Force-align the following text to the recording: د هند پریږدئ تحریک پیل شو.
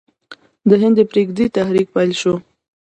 د 0.69 0.71
هند 0.81 0.97
پریږدئ 1.11 1.45
تحریک 1.57 1.87
پیل 1.95 2.11
شو. 2.21 2.33